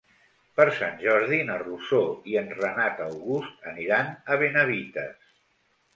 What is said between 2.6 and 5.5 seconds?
Renat August aniran a Benavites.